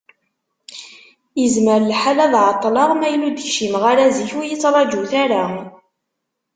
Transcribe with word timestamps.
Yezmer 1.41 1.81
lḥal 1.91 2.19
ad 2.25 2.33
ɛeṭṭleɣ, 2.43 2.89
ma 2.95 3.07
yella 3.11 3.25
ur 3.27 3.33
d-kcimeɣ 3.35 3.83
ara 3.91 4.05
zik, 4.15 4.31
ur 4.37 4.43
iyi-ttraǧut 4.45 5.11
ara. 5.23 5.43